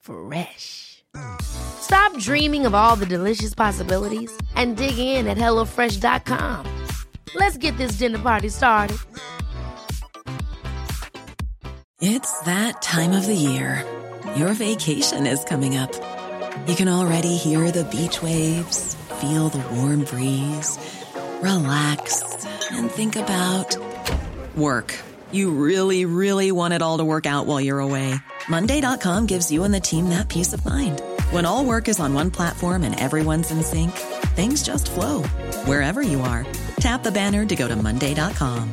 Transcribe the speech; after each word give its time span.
Fresh. 0.00 1.04
Stop 1.40 2.16
dreaming 2.18 2.66
of 2.66 2.74
all 2.74 2.96
the 2.96 3.06
delicious 3.06 3.54
possibilities 3.54 4.30
and 4.54 4.76
dig 4.76 4.98
in 4.98 5.26
at 5.26 5.38
HelloFresh.com. 5.38 6.86
Let's 7.34 7.56
get 7.56 7.76
this 7.76 7.92
dinner 7.92 8.18
party 8.18 8.48
started. 8.48 8.98
It's 12.00 12.40
that 12.42 12.80
time 12.80 13.10
of 13.12 13.26
the 13.26 13.34
year. 13.34 13.84
Your 14.36 14.52
vacation 14.52 15.26
is 15.26 15.42
coming 15.44 15.76
up. 15.76 15.92
You 16.68 16.76
can 16.76 16.88
already 16.88 17.36
hear 17.36 17.72
the 17.72 17.84
beach 17.84 18.22
waves, 18.22 18.94
feel 19.20 19.48
the 19.48 19.64
warm 19.74 20.04
breeze, 20.04 20.78
relax, 21.42 22.22
and 22.70 22.90
think 22.90 23.16
about 23.16 23.76
work. 24.54 24.94
You 25.32 25.50
really, 25.50 26.04
really 26.04 26.52
want 26.52 26.72
it 26.74 26.80
all 26.80 26.98
to 26.98 27.04
work 27.04 27.26
out 27.26 27.46
while 27.46 27.60
you're 27.60 27.80
away. 27.80 28.14
Monday.com 28.48 29.26
gives 29.26 29.50
you 29.50 29.64
and 29.64 29.74
the 29.74 29.80
team 29.80 30.08
that 30.10 30.28
peace 30.28 30.52
of 30.52 30.64
mind. 30.64 31.02
When 31.32 31.44
all 31.44 31.64
work 31.64 31.88
is 31.88 31.98
on 31.98 32.14
one 32.14 32.30
platform 32.30 32.84
and 32.84 32.98
everyone's 32.98 33.50
in 33.50 33.62
sync, 33.62 33.90
things 34.36 34.62
just 34.62 34.88
flow 34.90 35.24
wherever 35.66 36.00
you 36.02 36.20
are. 36.20 36.46
Tap 36.80 37.02
the 37.02 37.10
banner 37.10 37.44
to 37.46 37.56
go 37.56 37.66
to 37.66 37.76
Monday.com. 37.76 38.72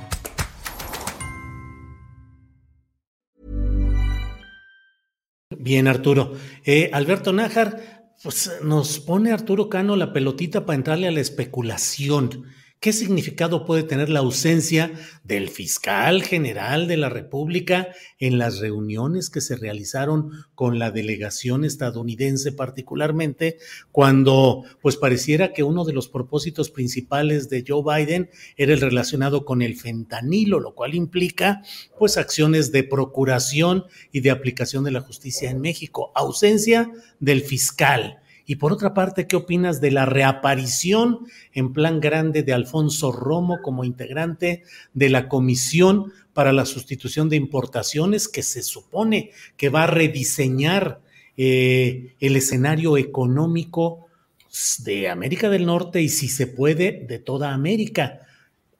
Bien, 5.57 5.87
Arturo. 5.87 6.35
Eh, 6.63 6.91
Alberto 6.93 7.33
Nájar, 7.33 7.81
pues 8.21 8.51
nos 8.63 8.99
pone 8.99 9.31
Arturo 9.31 9.67
Cano 9.67 9.95
la 9.95 10.13
pelotita 10.13 10.65
para 10.65 10.75
entrarle 10.75 11.07
a 11.07 11.11
la 11.11 11.21
especulación. 11.21 12.45
¿Qué 12.85 12.93
significado 12.93 13.65
puede 13.65 13.81
tener 13.81 14.09
la 14.09 14.19
ausencia 14.19 14.91
del 15.23 15.49
fiscal 15.49 16.21
general 16.21 16.87
de 16.87 16.97
la 16.97 17.09
República 17.09 17.87
en 18.19 18.37
las 18.37 18.59
reuniones 18.59 19.31
que 19.31 19.41
se 19.41 19.55
realizaron 19.55 20.29
con 20.53 20.77
la 20.77 20.91
delegación 20.91 21.65
estadounidense 21.65 22.51
particularmente 22.51 23.57
cuando 23.91 24.65
pues 24.83 24.97
pareciera 24.97 25.51
que 25.51 25.63
uno 25.63 25.83
de 25.83 25.93
los 25.93 26.09
propósitos 26.09 26.69
principales 26.69 27.49
de 27.49 27.65
Joe 27.67 27.81
Biden 27.81 28.29
era 28.55 28.73
el 28.73 28.81
relacionado 28.81 29.45
con 29.45 29.63
el 29.63 29.77
fentanilo, 29.77 30.59
lo 30.59 30.75
cual 30.75 30.93
implica 30.93 31.63
pues 31.97 32.17
acciones 32.17 32.71
de 32.71 32.83
procuración 32.83 33.85
y 34.11 34.19
de 34.19 34.29
aplicación 34.29 34.83
de 34.83 34.91
la 34.91 35.01
justicia 35.01 35.49
en 35.49 35.59
México, 35.59 36.11
ausencia 36.13 36.91
del 37.19 37.41
fiscal. 37.41 38.19
Y 38.45 38.57
por 38.57 38.71
otra 38.71 38.93
parte, 38.93 39.27
¿qué 39.27 39.35
opinas 39.35 39.81
de 39.81 39.91
la 39.91 40.05
reaparición 40.05 41.25
en 41.53 41.73
plan 41.73 41.99
grande 41.99 42.43
de 42.43 42.53
Alfonso 42.53 43.11
Romo 43.11 43.61
como 43.61 43.83
integrante 43.83 44.63
de 44.93 45.09
la 45.09 45.27
Comisión 45.27 46.13
para 46.33 46.53
la 46.53 46.65
Sustitución 46.65 47.27
de 47.29 47.37
Importaciones 47.37 48.27
que 48.27 48.43
se 48.43 48.61
supone 48.61 49.31
que 49.57 49.69
va 49.69 49.83
a 49.83 49.87
rediseñar 49.87 51.01
eh, 51.37 52.13
el 52.19 52.35
escenario 52.35 52.97
económico 52.97 54.07
de 54.79 55.09
América 55.09 55.49
del 55.49 55.65
Norte 55.65 56.01
y 56.01 56.09
si 56.09 56.27
se 56.27 56.47
puede 56.47 57.05
de 57.07 57.19
toda 57.19 57.53
América? 57.53 58.21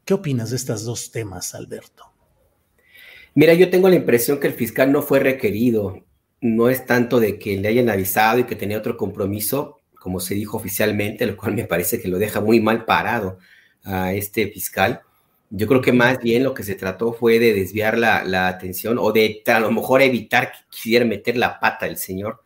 ¿Qué 0.05 0.13
opinas 0.13 0.51
de 0.51 0.57
estos 0.57 0.85
dos 0.85 1.11
temas, 1.11 1.55
Alberto? 1.55 2.03
Mira, 3.33 3.53
yo 3.53 3.69
tengo 3.69 3.89
la 3.89 3.95
impresión 3.95 4.39
que 4.39 4.47
el 4.47 4.53
fiscal 4.53 4.91
no 4.91 5.01
fue 5.01 5.19
requerido 5.19 6.05
no 6.41 6.69
es 6.69 6.85
tanto 6.85 7.19
de 7.19 7.39
que 7.39 7.57
le 7.57 7.67
hayan 7.67 7.89
avisado 7.89 8.39
y 8.39 8.43
que 8.45 8.55
tenía 8.55 8.77
otro 8.77 8.97
compromiso, 8.97 9.79
como 9.99 10.19
se 10.19 10.35
dijo 10.35 10.57
oficialmente, 10.57 11.25
lo 11.25 11.37
cual 11.37 11.55
me 11.55 11.65
parece 11.65 12.01
que 12.01 12.07
lo 12.07 12.19
deja 12.19 12.41
muy 12.41 12.59
mal 12.59 12.85
parado 12.85 13.39
a 13.83 14.13
este 14.13 14.47
fiscal. 14.47 15.01
Yo 15.49 15.67
creo 15.67 15.81
que 15.81 15.93
más 15.93 16.19
bien 16.19 16.43
lo 16.43 16.53
que 16.53 16.63
se 16.63 16.75
trató 16.75 17.13
fue 17.13 17.39
de 17.39 17.53
desviar 17.53 17.97
la, 17.97 18.47
atención 18.47 18.97
o 18.99 19.11
de 19.11 19.41
a 19.45 19.59
lo 19.59 19.71
mejor 19.71 20.01
evitar 20.01 20.51
que 20.51 20.57
quisiera 20.69 21.05
meter 21.05 21.37
la 21.37 21.59
pata 21.59 21.87
el 21.87 21.97
señor, 21.97 22.41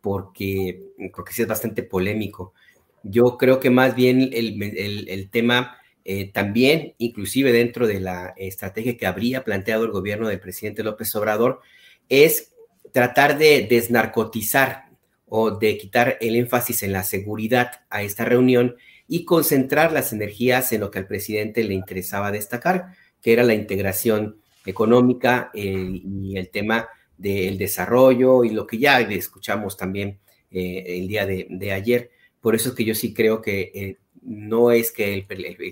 porque, 0.00 0.80
porque 1.14 1.32
sí 1.32 1.42
es 1.42 1.48
bastante 1.48 1.82
polémico. 1.82 2.54
Yo 3.02 3.36
creo 3.36 3.58
que 3.58 3.70
más 3.70 3.94
bien 3.94 4.30
el, 4.32 5.28
tema 5.30 5.76
eh, 6.04 6.30
también, 6.30 6.94
inclusive 6.98 7.52
dentro 7.52 7.86
de 7.86 8.00
la 8.00 8.32
estrategia 8.36 8.96
que 8.96 9.06
habría 9.06 9.44
planteado 9.44 9.84
el 9.84 9.90
gobierno 9.90 10.28
del 10.28 10.40
presidente 10.40 10.82
López 10.82 11.14
Obrador, 11.16 11.60
es 12.08 12.51
tratar 12.92 13.38
de 13.38 13.66
desnarcotizar 13.68 14.90
o 15.26 15.50
de 15.50 15.78
quitar 15.78 16.18
el 16.20 16.36
énfasis 16.36 16.82
en 16.82 16.92
la 16.92 17.02
seguridad 17.02 17.70
a 17.90 18.02
esta 18.02 18.24
reunión 18.24 18.76
y 19.08 19.24
concentrar 19.24 19.92
las 19.92 20.12
energías 20.12 20.72
en 20.72 20.80
lo 20.80 20.90
que 20.90 20.98
al 20.98 21.06
presidente 21.06 21.64
le 21.64 21.74
interesaba 21.74 22.30
destacar, 22.30 22.94
que 23.20 23.32
era 23.32 23.42
la 23.42 23.54
integración 23.54 24.36
económica 24.66 25.50
eh, 25.54 26.00
y 26.04 26.36
el 26.36 26.50
tema 26.50 26.88
del 27.16 27.56
desarrollo 27.58 28.44
y 28.44 28.50
lo 28.50 28.66
que 28.66 28.78
ya 28.78 29.00
escuchamos 29.00 29.76
también 29.76 30.18
eh, 30.50 30.84
el 30.86 31.08
día 31.08 31.26
de, 31.26 31.72
ayer. 31.72 32.10
Por 32.40 32.54
eso 32.54 32.70
es 32.70 32.74
que 32.74 32.84
yo 32.84 32.94
sí 32.94 33.14
creo 33.14 33.40
que 33.40 33.70
eh, 33.74 33.98
no 34.22 34.70
es 34.70 34.92
que 34.92 35.14
el, 35.14 35.24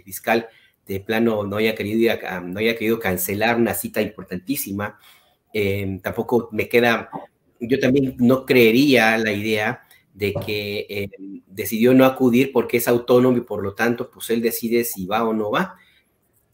fiscal 0.03 0.49
de 0.87 1.01
plano 1.01 1.45
no 1.45 1.57
haya, 1.57 1.75
querido, 1.75 2.15
no 2.45 2.61
haya 2.61 2.77
querido 2.77 2.99
cancelar 2.99 3.57
una 3.57 3.75
cita 3.75 4.01
importantísima, 4.01 4.99
Em, 5.53 6.01
tampoco 6.01 6.49
me 6.53 6.69
queda, 6.69 7.11
yo 7.59 7.81
también 7.81 8.15
no 8.19 8.47
creería 8.47 9.19
la 9.19 9.33
idea 9.33 9.83
de 10.15 10.33
que 10.35 10.87
em, 10.89 11.43
decidió 11.47 11.93
no 11.95 12.05
acudir 12.05 12.53
porque 12.53 12.77
es 12.77 12.89
autónomo 12.89 13.37
y 13.37 13.43
por 13.43 13.63
lo 13.63 13.75
tanto, 13.75 14.11
pues 14.11 14.31
él 14.31 14.43
decide 14.43 14.85
si 14.85 15.07
va 15.07 15.27
o 15.27 15.33
no 15.33 15.51
va. 15.51 15.77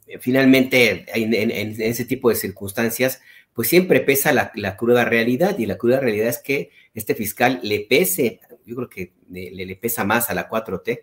Eh, 0.06 0.18
finalmente, 0.18 1.04
en, 1.14 1.80
ese 1.80 2.04
tipo 2.04 2.30
de 2.30 2.36
circunstancias, 2.36 3.20
pues 3.52 3.68
siempre 3.68 4.00
pesa 4.00 4.32
la, 4.32 4.76
cruda 4.76 5.04
realidad 5.04 5.58
y 5.58 5.66
la 5.66 5.78
cruda 5.78 6.00
realidad 6.00 6.28
es 6.28 6.38
que 6.38 6.70
este 6.94 7.14
fiscal 7.14 7.60
le 7.62 7.80
pese, 7.80 8.40
yo 8.64 8.76
creo 8.76 8.88
que 8.88 9.12
le, 9.30 9.50
le 9.50 9.76
pesa 9.76 10.04
más 10.04 10.30
a 10.30 10.34
la 10.34 10.48
4T 10.48 11.00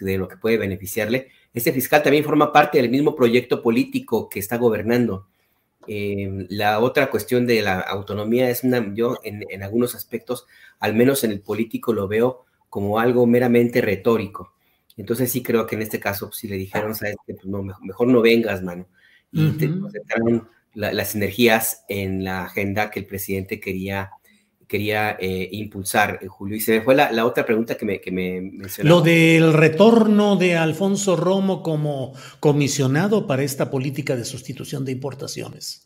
de 0.00 0.18
lo 0.18 0.28
que 0.28 0.36
puede 0.36 0.58
beneficiarle. 0.58 1.28
Este 1.54 1.72
fiscal 1.72 2.02
también 2.02 2.24
forma 2.24 2.52
parte 2.52 2.78
del 2.78 2.90
mismo 2.90 3.14
proyecto 3.14 3.62
político 3.62 4.28
que 4.28 4.40
está 4.40 4.56
gobernando 4.56 5.28
eh, 5.86 6.46
la 6.48 6.80
otra 6.80 7.10
cuestión 7.10 7.46
de 7.46 7.62
la 7.62 7.80
autonomía 7.80 8.48
es 8.50 8.64
una, 8.64 8.94
yo 8.94 9.18
en, 9.24 9.62
algunos 9.62 9.94
aspectos, 9.94 10.46
al 10.78 10.94
menos 10.94 11.24
en 11.24 11.32
el 11.32 11.40
político, 11.40 11.92
lo 11.92 12.08
veo 12.08 12.44
como 12.68 12.98
algo 12.98 13.26
meramente 13.26 13.80
retórico. 13.80 14.54
Entonces 14.96 15.30
sí 15.30 15.42
creo 15.42 15.66
que 15.66 15.76
en 15.76 15.82
este 15.82 16.00
caso, 16.00 16.26
pues, 16.26 16.38
si 16.38 16.48
le 16.48 16.56
dijeron, 16.56 16.94
sabes 16.94 17.16
que 17.26 17.34
pues, 17.34 17.46
no, 17.46 17.62
mejor, 17.62 18.08
no 18.08 18.20
vengas, 18.20 18.62
mano. 18.62 18.86
Y 19.30 19.52
te 19.52 19.70
concentraron 19.70 20.48
las 20.74 21.14
energías 21.14 21.84
en 21.88 22.24
la 22.24 22.44
agenda 22.44 22.90
que 22.90 23.00
el 23.00 23.06
presidente 23.06 23.60
quería 23.60 24.10
quería 24.72 25.18
eh, 25.20 25.50
impulsar, 25.52 26.18
eh, 26.22 26.28
Julio. 26.28 26.56
Y 26.56 26.60
se 26.60 26.78
me 26.78 26.80
fue 26.80 26.94
la, 26.94 27.26
otra 27.26 27.44
pregunta 27.44 27.76
que 27.76 27.84
me, 27.84 28.00
que 28.00 28.10
me 28.10 28.40
mencionó. 28.40 28.88
Lo 28.88 29.00
del 29.02 29.52
retorno 29.52 30.36
de 30.36 30.56
Alfonso 30.56 31.14
Romo 31.14 31.62
como 31.62 32.14
comisionado 32.40 33.26
para 33.26 33.42
esta 33.42 33.70
política 33.70 34.16
de 34.16 34.24
sustitución 34.24 34.86
de 34.86 34.92
importaciones. 34.92 35.84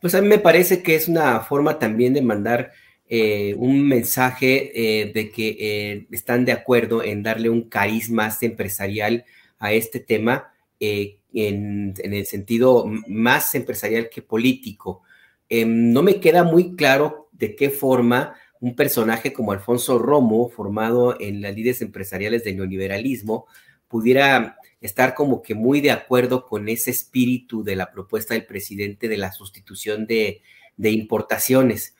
Pues 0.00 0.16
a 0.16 0.20
mí 0.20 0.26
me 0.26 0.40
parece 0.40 0.82
que 0.82 0.96
es 0.96 1.06
una 1.06 1.38
forma 1.38 1.78
también 1.78 2.14
de 2.14 2.22
mandar 2.22 2.72
eh, 3.08 3.54
un 3.58 3.86
mensaje 3.86 4.72
de 5.14 5.30
que 5.30 6.08
están 6.10 6.44
de 6.44 6.50
acuerdo 6.50 7.04
en 7.04 7.22
darle 7.22 7.48
un 7.48 7.68
cariz 7.68 8.10
más 8.10 8.42
empresarial 8.42 9.24
a 9.60 9.72
este 9.72 10.00
tema, 10.00 10.52
en, 10.80 11.16
en, 11.32 12.12
el 12.12 12.26
sentido 12.26 12.86
más 13.06 13.54
empresarial 13.54 14.08
que 14.10 14.20
político. 14.20 15.04
Em, 15.48 15.92
no 15.92 16.02
me 16.02 16.18
queda 16.18 16.42
muy 16.42 16.74
claro 16.74 17.25
de 17.38 17.54
qué 17.54 17.70
forma 17.70 18.34
un 18.60 18.74
personaje 18.74 19.32
como 19.32 19.52
Alfonso 19.52 19.98
Romo, 19.98 20.48
formado 20.48 21.20
en 21.20 21.42
las 21.42 21.54
líderes 21.54 21.82
empresariales 21.82 22.44
del 22.44 22.56
neoliberalismo, 22.56 23.46
pudiera 23.88 24.58
estar 24.80 25.14
como 25.14 25.42
que 25.42 25.54
muy 25.54 25.80
de 25.80 25.90
acuerdo 25.90 26.46
con 26.46 26.68
ese 26.68 26.90
espíritu 26.90 27.62
de 27.62 27.76
la 27.76 27.90
propuesta 27.90 28.34
del 28.34 28.46
presidente 28.46 29.08
de 29.08 29.16
la 29.16 29.32
sustitución 29.32 30.06
de, 30.06 30.42
importaciones, 30.78 31.96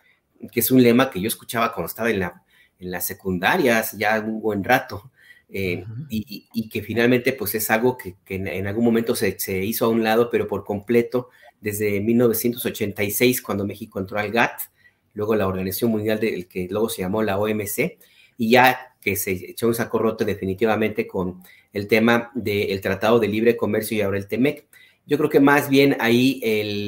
que 0.51 0.61
es 0.61 0.71
un 0.71 0.83
lema 0.83 1.11
que 1.11 1.21
yo 1.21 1.29
escuchaba 1.29 1.73
cuando 1.73 1.89
estaba 1.89 2.11
en, 2.11 2.21
la, 2.21 2.43
en 2.79 2.91
las 2.91 3.07
secundarias 3.07 3.93
ya 3.93 4.21
un 4.21 4.41
buen 4.41 4.65
rato, 4.65 5.11
eh, 5.49 5.85
y, 6.09 6.69
que 6.69 6.83
finalmente 6.83 7.33
pues 7.33 7.55
es 7.55 7.71
algo 7.71 7.97
que, 7.97 8.17
en, 8.29 8.67
algún 8.67 8.85
momento 8.85 9.15
se, 9.15 9.39
se, 9.39 9.65
hizo 9.65 9.85
a 9.85 9.89
un 9.89 10.03
lado, 10.03 10.29
pero 10.29 10.49
por 10.49 10.65
completo 10.65 11.29
desde 11.61 12.01
1986, 12.01 13.43
cuando 13.43 13.65
México 13.65 13.99
entró 13.99 14.19
al 14.19 14.33
GATT, 14.33 14.61
luego 15.17 15.35
la 15.35 15.49
Organización 15.49 15.91
Mundial 15.91 16.21
del 16.21 16.47
que 16.47 16.69
luego 16.71 16.89
se 16.89 17.03
llamó 17.03 17.23
la 17.23 17.39
OMC, 17.39 17.99
y 18.39 18.51
ya 18.51 18.95
que 19.01 19.17
se 19.17 19.33
echó 19.33 19.67
un 19.67 19.75
saco 19.75 19.99
roto 19.99 20.25
definitivamente 20.25 21.07
con 21.07 21.43
el 21.73 21.89
tema 21.89 22.31
del 22.35 22.81
Tratado 22.81 23.19
de 23.19 23.29
Libre 23.29 23.57
Comercio 23.57 23.97
y 23.97 24.03
ahora 24.03 24.19
el 24.19 24.29
TEMEC. 24.29 24.67
Yo 25.07 25.17
creo 25.17 25.31
que 25.31 25.41
más 25.41 25.69
bien 25.69 25.97
ahí 26.01 26.41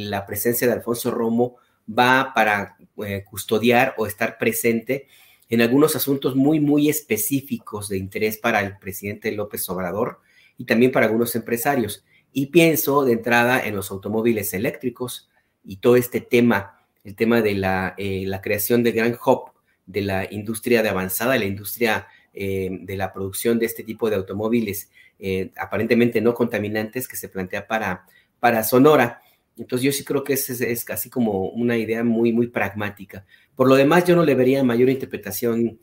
la 0.09 0.27
presencia 0.27 0.67
de 0.67 0.75
Alfonso 0.75 1.11
Romo 1.11 1.57
va 1.89 2.33
para 2.35 2.77
eh, 3.05 3.25
custodiar 3.29 3.95
o 3.97 4.07
estar 4.07 4.37
presente 4.37 5.07
en 5.49 5.63
algunos 5.63 5.97
asuntos 5.97 6.37
muy, 6.37 6.61
muy 6.61 6.89
específicos 6.91 7.89
de 7.89 7.97
interés 7.97 8.37
para 8.37 8.61
el 8.61 8.77
presidente 8.79 9.33
López 9.33 9.69
Obrador 9.71 10.21
y 10.59 10.65
también 10.65 10.93
para 10.93 11.07
algunos 11.07 11.35
empresarios. 11.35 12.05
Y 12.33 12.47
pienso 12.47 13.05
de 13.05 13.13
entrada 13.13 13.65
en 13.65 13.75
los 13.75 13.91
automóviles 13.91 14.53
eléctricos 14.53 15.31
y 15.65 15.77
todo 15.77 15.97
este 15.97 16.21
tema, 16.21 16.78
el 17.09 17.17
tema 17.17 17.41
de 17.41 17.55
la, 17.55 17.95
eh, 17.97 18.25
la 18.27 18.43
creación 18.43 18.83
del 18.83 18.93
gran 18.93 19.17
hub 19.25 19.53
de 19.87 20.03
la 20.03 20.31
industria 20.31 20.83
de 20.83 20.91
avanzada, 20.91 21.39
la 21.39 21.47
industria 21.47 22.07
eh, 22.35 22.69
de 22.83 22.97
la 22.99 23.15
producción 23.15 23.59
de 23.59 23.65
este 23.65 23.83
tipo 23.83 24.11
de 24.11 24.17
automóviles 24.17 24.91
eh, 25.19 25.51
aparentemente 25.57 26.21
no 26.21 26.35
contaminantes 26.35 27.09
que 27.09 27.17
se 27.17 27.31
plantea 27.31 27.67
para, 27.67 28.05
para 28.39 28.63
Sonora. 28.63 29.23
Entonces 29.57 29.87
yo 29.87 29.93
sí 29.93 30.05
creo 30.05 30.23
que 30.23 30.35
es, 30.35 30.51
es, 30.51 30.85
casi 30.85 31.09
como 31.09 31.49
una 31.49 31.79
idea 31.79 32.05
muy, 32.05 32.31
muy 32.31 32.49
pragmática. 32.49 33.25
Por 33.57 33.69
lo 33.69 33.75
demás, 33.75 34.05
yo 34.05 34.15
no 34.15 34.23
le 34.23 34.35
vería 34.35 34.63
mayor 34.63 34.91
interpretación 34.91 35.81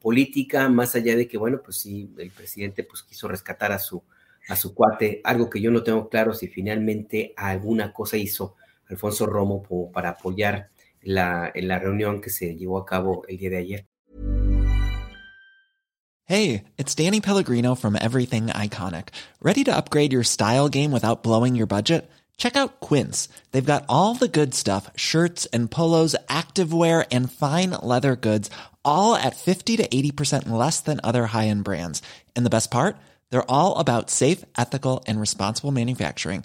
política, 0.00 0.68
más 0.68 0.94
allá 0.94 1.16
de 1.16 1.26
que, 1.26 1.36
bueno, 1.36 1.60
pues 1.60 1.78
sí, 1.78 2.08
el 2.18 2.30
presidente 2.30 2.84
pues 2.84 3.02
quiso 3.02 3.26
rescatar 3.26 3.72
a 3.72 3.80
su, 3.80 4.00
a 4.48 4.54
su 4.54 4.72
cuate, 4.76 5.20
algo 5.24 5.50
que 5.50 5.60
yo 5.60 5.72
no 5.72 5.82
tengo 5.82 6.08
claro 6.08 6.34
si 6.34 6.46
finalmente 6.46 7.34
alguna 7.36 7.92
cosa 7.92 8.16
hizo 8.16 8.54
Alfonso 8.90 9.26
Romo 9.26 9.62
para 9.92 10.10
apoyar 10.10 10.70
la, 11.02 11.52
la 11.54 11.78
reunión 11.78 12.20
que 12.20 12.30
se 12.30 12.56
llevó 12.56 12.78
a 12.78 12.84
cabo 12.84 13.24
el 13.28 13.38
día 13.38 13.50
de 13.50 13.56
ayer. 13.56 13.86
Hey, 16.24 16.64
it's 16.78 16.94
Danny 16.94 17.20
Pellegrino 17.20 17.74
from 17.74 17.96
Everything 17.96 18.48
Iconic. 18.48 19.08
¿Ready 19.42 19.64
to 19.64 19.76
upgrade 19.76 20.12
your 20.12 20.22
style 20.22 20.68
game 20.68 20.92
without 20.92 21.24
blowing 21.24 21.56
your 21.56 21.66
budget? 21.66 22.08
Check 22.36 22.56
out 22.56 22.78
Quince. 22.78 23.28
They've 23.50 23.72
got 23.72 23.84
all 23.88 24.14
the 24.14 24.28
good 24.28 24.54
stuff 24.54 24.90
shirts 24.94 25.46
and 25.52 25.68
polos, 25.68 26.14
activewear, 26.28 27.04
and 27.10 27.32
fine 27.32 27.70
leather 27.82 28.14
goods, 28.14 28.48
all 28.84 29.16
at 29.16 29.36
50 29.36 29.78
to 29.78 29.88
80% 29.88 30.48
less 30.48 30.80
than 30.80 31.00
other 31.02 31.26
high 31.26 31.48
end 31.48 31.64
brands. 31.64 32.00
And 32.36 32.46
the 32.46 32.56
best 32.56 32.70
part? 32.70 32.96
They're 33.30 33.50
all 33.50 33.78
about 33.78 34.08
safe, 34.08 34.44
ethical, 34.56 35.02
and 35.08 35.20
responsible 35.20 35.72
manufacturing. 35.72 36.44